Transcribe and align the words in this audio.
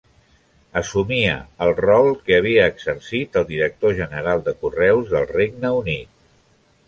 Assumia 0.79 1.33
el 1.65 1.73
rol 1.79 2.09
que 2.29 2.37
havia 2.41 2.63
exercit 2.71 3.37
el 3.41 3.47
Director 3.51 3.95
General 3.99 4.43
de 4.47 4.53
Correus 4.63 5.13
del 5.15 5.29
Regne 5.35 5.71
Unit. 5.83 6.17